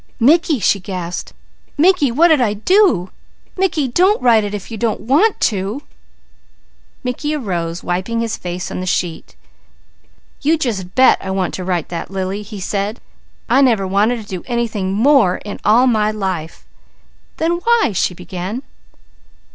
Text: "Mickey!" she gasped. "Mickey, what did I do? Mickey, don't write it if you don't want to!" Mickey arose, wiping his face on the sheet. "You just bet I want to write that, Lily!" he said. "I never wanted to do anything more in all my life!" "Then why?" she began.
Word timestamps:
"Mickey!" 0.19 0.59
she 0.59 0.79
gasped. 0.79 1.31
"Mickey, 1.77 2.09
what 2.11 2.29
did 2.29 2.41
I 2.41 2.55
do? 2.55 3.11
Mickey, 3.55 3.87
don't 3.87 4.19
write 4.19 4.43
it 4.43 4.55
if 4.55 4.71
you 4.71 4.75
don't 4.79 5.01
want 5.01 5.39
to!" 5.41 5.83
Mickey 7.03 7.35
arose, 7.35 7.83
wiping 7.83 8.19
his 8.19 8.35
face 8.35 8.71
on 8.71 8.79
the 8.79 8.87
sheet. 8.87 9.35
"You 10.41 10.57
just 10.57 10.95
bet 10.95 11.19
I 11.21 11.29
want 11.29 11.53
to 11.53 11.63
write 11.63 11.89
that, 11.89 12.09
Lily!" 12.09 12.41
he 12.41 12.59
said. 12.59 12.99
"I 13.47 13.61
never 13.61 13.85
wanted 13.85 14.19
to 14.23 14.27
do 14.27 14.41
anything 14.47 14.91
more 14.91 15.37
in 15.45 15.59
all 15.63 15.85
my 15.85 16.09
life!" 16.09 16.65
"Then 17.37 17.57
why?" 17.63 17.91
she 17.93 18.15
began. 18.15 18.63